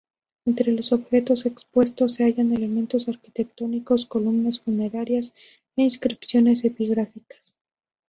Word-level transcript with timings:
Entre 0.45 0.71
los 0.71 0.93
objetos 0.93 1.45
expuestos 1.45 2.15
se 2.15 2.23
hallan 2.23 2.53
elementos 2.53 3.07
arquitectónicos, 3.07 4.07
columnas 4.07 4.59
funerarias 4.59 5.31
e 5.75 5.83
inscripciones 5.83 6.65
epigráficas. 6.65 7.55